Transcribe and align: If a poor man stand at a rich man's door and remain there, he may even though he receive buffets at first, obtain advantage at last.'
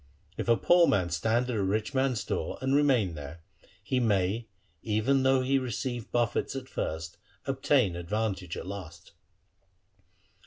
If 0.35 0.47
a 0.49 0.57
poor 0.57 0.87
man 0.87 1.11
stand 1.11 1.47
at 1.51 1.55
a 1.55 1.61
rich 1.61 1.93
man's 1.93 2.23
door 2.23 2.57
and 2.59 2.73
remain 2.75 3.13
there, 3.13 3.43
he 3.83 3.99
may 3.99 4.47
even 4.81 5.21
though 5.21 5.43
he 5.43 5.59
receive 5.59 6.11
buffets 6.11 6.55
at 6.55 6.67
first, 6.67 7.17
obtain 7.45 7.95
advantage 7.95 8.57
at 8.57 8.65
last.' 8.65 9.11